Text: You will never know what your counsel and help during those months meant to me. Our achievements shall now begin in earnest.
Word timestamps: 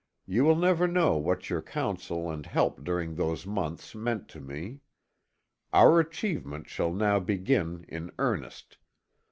You 0.25 0.45
will 0.45 0.55
never 0.55 0.87
know 0.87 1.15
what 1.17 1.51
your 1.51 1.61
counsel 1.61 2.27
and 2.31 2.43
help 2.43 2.83
during 2.83 3.13
those 3.13 3.45
months 3.45 3.93
meant 3.93 4.27
to 4.29 4.39
me. 4.41 4.79
Our 5.71 5.99
achievements 5.99 6.71
shall 6.71 6.91
now 6.91 7.19
begin 7.19 7.85
in 7.87 8.09
earnest. 8.17 8.79